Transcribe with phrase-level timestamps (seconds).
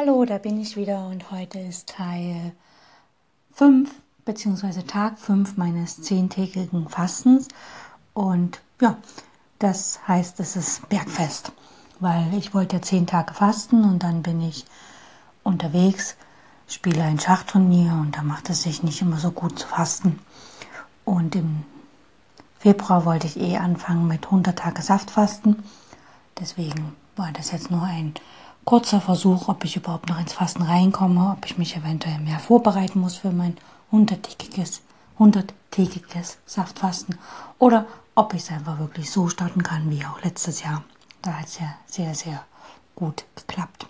[0.00, 2.52] Hallo, da bin ich wieder und heute ist Teil
[3.54, 3.90] 5
[4.24, 4.82] bzw.
[4.82, 7.48] Tag 5 meines zehntägigen Fastens
[8.14, 8.96] und ja,
[9.58, 11.50] das heißt, es ist Bergfest,
[11.98, 14.66] weil ich wollte ja zehn Tage fasten und dann bin ich
[15.42, 16.16] unterwegs,
[16.68, 20.20] spiele ein Schachturnier und da macht es sich nicht immer so gut zu fasten
[21.04, 21.64] und im
[22.60, 25.64] Februar wollte ich eh anfangen mit 100 Tage Saftfasten,
[26.38, 28.14] deswegen war das jetzt nur ein
[28.68, 33.00] kurzer Versuch, ob ich überhaupt noch ins Fasten reinkomme, ob ich mich eventuell mehr vorbereiten
[33.00, 33.56] muss für mein
[33.90, 34.82] hunderttägiges,
[35.18, 37.18] hunderttägiges Saftfasten
[37.58, 40.84] oder ob ich es einfach wirklich so starten kann wie auch letztes Jahr.
[41.22, 42.44] Da hat es ja sehr, sehr
[42.94, 43.86] gut geklappt.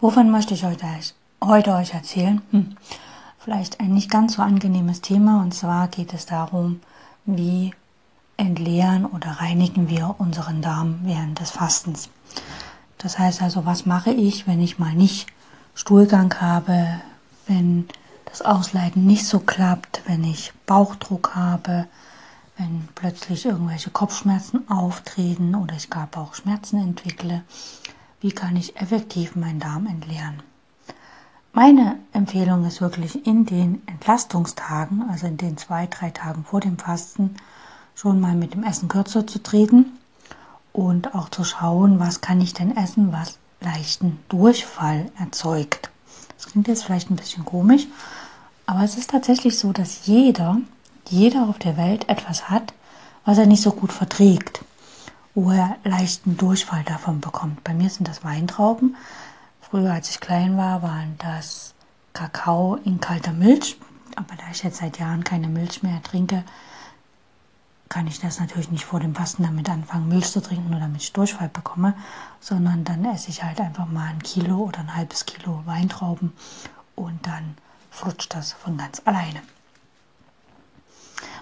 [0.00, 0.86] Wovon möchte ich heute,
[1.42, 2.42] heute euch erzählen?
[2.52, 2.76] Hm.
[3.40, 6.80] Vielleicht ein nicht ganz so angenehmes Thema und zwar geht es darum,
[7.24, 7.74] wie
[8.72, 12.08] entleeren oder reinigen wir unseren Darm während des Fastens.
[12.96, 15.26] Das heißt also, was mache ich, wenn ich mal nicht
[15.74, 17.00] Stuhlgang habe,
[17.46, 17.86] wenn
[18.24, 21.86] das Ausleiten nicht so klappt, wenn ich Bauchdruck habe,
[22.56, 27.42] wenn plötzlich irgendwelche Kopfschmerzen auftreten oder ich gar Bauchschmerzen entwickle.
[28.20, 30.42] Wie kann ich effektiv meinen Darm entleeren?
[31.52, 36.78] Meine Empfehlung ist wirklich in den Entlastungstagen, also in den zwei, drei Tagen vor dem
[36.78, 37.36] Fasten,
[37.94, 39.98] schon mal mit dem Essen kürzer zu treten
[40.72, 45.90] und auch zu schauen, was kann ich denn essen, was leichten Durchfall erzeugt.
[46.36, 47.86] Das klingt jetzt vielleicht ein bisschen komisch,
[48.66, 50.58] aber es ist tatsächlich so, dass jeder,
[51.08, 52.72] jeder auf der Welt etwas hat,
[53.24, 54.64] was er nicht so gut verträgt,
[55.34, 57.62] wo er leichten Durchfall davon bekommt.
[57.64, 58.96] Bei mir sind das Weintrauben.
[59.60, 61.74] Früher, als ich klein war, waren das
[62.12, 63.78] Kakao in kalter Milch.
[64.16, 66.44] Aber da ich jetzt seit Jahren keine Milch mehr trinke,
[67.92, 71.02] kann ich das natürlich nicht vor dem Fasten damit anfangen, Milch zu trinken oder damit
[71.02, 71.92] ich Durchfall bekomme,
[72.40, 76.32] sondern dann esse ich halt einfach mal ein Kilo oder ein halbes Kilo Weintrauben
[76.94, 77.54] und dann
[77.90, 79.42] flutscht das von ganz alleine.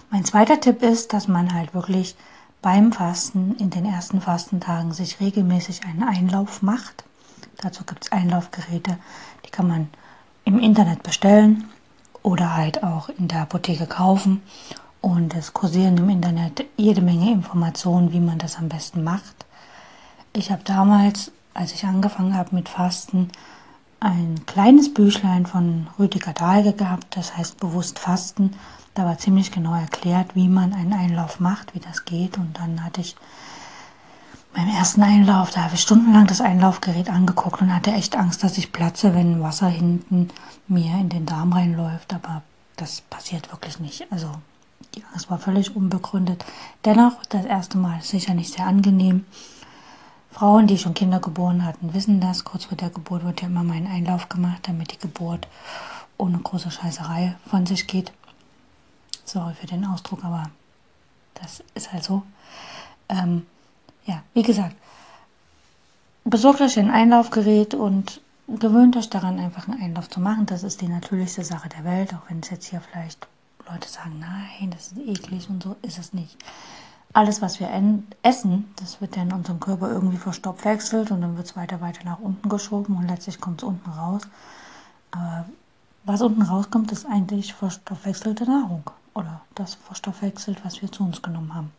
[0.09, 2.17] Mein zweiter Tipp ist, dass man halt wirklich
[2.61, 7.05] beim Fasten in den ersten Fastentagen sich regelmäßig einen Einlauf macht.
[7.61, 8.97] Dazu gibt es Einlaufgeräte,
[9.45, 9.89] die kann man
[10.43, 11.69] im Internet bestellen
[12.23, 14.41] oder halt auch in der Apotheke kaufen
[15.01, 19.45] und es kursieren im Internet jede Menge Informationen, wie man das am besten macht.
[20.33, 23.29] Ich habe damals, als ich angefangen habe mit Fasten,
[23.99, 28.55] ein kleines Büchlein von Rüdiger Dahlke gehabt, das heißt bewusst Fasten.
[28.93, 32.37] Da war ziemlich genau erklärt, wie man einen Einlauf macht, wie das geht.
[32.37, 33.15] Und dann hatte ich
[34.53, 38.57] beim ersten Einlauf, da habe ich stundenlang das Einlaufgerät angeguckt und hatte echt Angst, dass
[38.57, 40.29] ich platze, wenn Wasser hinten
[40.67, 42.13] mir in den Darm reinläuft.
[42.13, 42.41] Aber
[42.75, 44.11] das passiert wirklich nicht.
[44.11, 44.31] Also
[44.95, 46.45] die Angst war völlig unbegründet.
[46.85, 49.25] Dennoch, das erste Mal sicher nicht sehr angenehm.
[50.31, 52.43] Frauen, die schon Kinder geboren hatten, wissen das.
[52.43, 55.47] Kurz vor der Geburt wird ja immer mal ein Einlauf gemacht, damit die Geburt
[56.17, 58.11] ohne große Scheißerei von sich geht.
[59.25, 60.49] Sorry für den Ausdruck, aber
[61.35, 62.23] das ist halt so.
[63.09, 63.45] Ähm,
[64.05, 64.75] ja, wie gesagt,
[66.23, 70.45] besorgt euch ein Einlaufgerät und gewöhnt euch daran, einfach einen Einlauf zu machen.
[70.45, 73.27] Das ist die natürlichste Sache der Welt, auch wenn es jetzt hier vielleicht
[73.71, 76.37] Leute sagen, nein, das ist eklig und so ist es nicht.
[77.13, 77.69] Alles, was wir
[78.23, 82.05] essen, das wird dann in unserem Körper irgendwie verstoffwechselt und dann wird es weiter, weiter
[82.05, 84.21] nach unten geschoben und letztlich kommt es unten raus.
[85.11, 85.45] Aber
[86.05, 88.83] was unten rauskommt, ist eigentlich verstoffwechselte Nahrung
[89.13, 91.71] oder das verstoffwechselt, was wir zu uns genommen haben.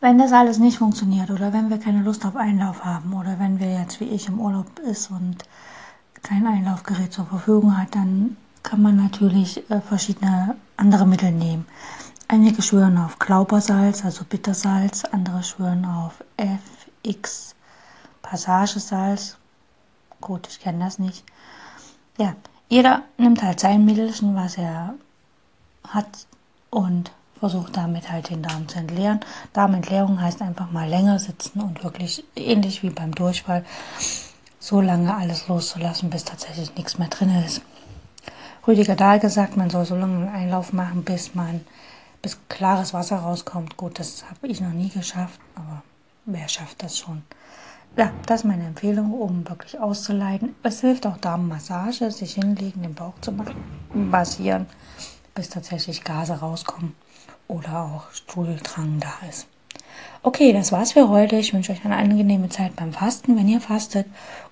[0.00, 3.60] Wenn das alles nicht funktioniert oder wenn wir keine Lust auf Einlauf haben oder wenn
[3.60, 5.36] wir jetzt wie ich im Urlaub ist und
[6.22, 11.66] kein Einlaufgerät zur Verfügung hat, dann kann man natürlich äh, verschiedene andere Mittel nehmen.
[12.28, 17.54] Einige schwören auf Glaubersalz, also Bittersalz, andere schwören auf FX
[18.22, 19.36] Passagesalz.
[20.20, 21.24] Gut, ich kenne das nicht.
[22.18, 22.34] Ja,
[22.68, 24.94] jeder nimmt halt sein Mittelchen, was er
[25.88, 26.26] hat
[26.70, 27.10] und
[27.40, 29.20] versucht damit halt den Darm zu entleeren.
[29.54, 33.64] Darmentleerung heißt einfach mal länger sitzen und wirklich ähnlich wie beim Durchfall
[34.60, 37.62] so lange alles loszulassen, bis tatsächlich nichts mehr drin ist.
[38.66, 41.62] Rüdiger Dahl gesagt, man soll so lange einen Einlauf machen, bis man,
[42.20, 43.76] bis klares Wasser rauskommt.
[43.76, 45.82] Gut, das habe ich noch nie geschafft, aber
[46.26, 47.22] wer schafft das schon?
[47.96, 50.54] Ja, das ist meine Empfehlung, um wirklich auszuleiten.
[50.62, 53.32] Es hilft auch Darmmassage, sich hinlegen, den Bauch zu
[53.94, 54.66] massieren,
[55.34, 56.94] bis tatsächlich Gase rauskommen
[57.48, 59.48] oder auch Stuhldrang da ist.
[60.22, 61.36] Okay, das war's für heute.
[61.36, 64.06] Ich wünsche euch eine angenehme Zeit beim Fasten, wenn ihr fastet.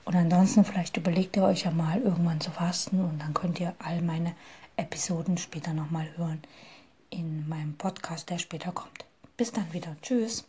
[0.04, 3.74] Und ansonsten vielleicht überlegt ihr euch ja mal irgendwann zu fasten und dann könnt ihr
[3.78, 4.34] all meine
[4.76, 6.40] Episoden später nochmal hören
[7.10, 9.04] in meinem Podcast, der später kommt.
[9.36, 9.96] Bis dann wieder.
[10.02, 10.44] Tschüss.